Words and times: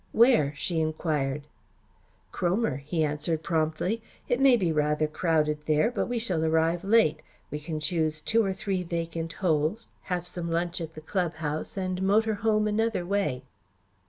"Where?" 0.13 0.55
she 0.57 0.79
enquired. 0.79 1.43
"Cromer," 2.31 2.77
he 2.77 3.03
answered 3.03 3.43
promptly. 3.43 4.01
"It 4.27 4.39
may 4.39 4.57
be 4.57 4.71
rather 4.71 5.05
crowded 5.05 5.59
there 5.67 5.91
but 5.91 6.07
we 6.07 6.17
shall 6.17 6.43
arrive 6.43 6.83
late. 6.83 7.19
We 7.51 7.59
can 7.59 7.79
choose 7.79 8.19
two 8.19 8.43
or 8.43 8.51
three 8.51 8.81
vacant 8.81 9.33
holes, 9.33 9.89
have 10.09 10.25
some 10.25 10.49
lunch 10.49 10.81
at 10.81 10.95
the 10.95 11.01
club 11.01 11.35
house 11.35 11.77
and 11.77 12.01
motor 12.01 12.33
home 12.33 12.67
another 12.67 13.05
way." 13.05 13.43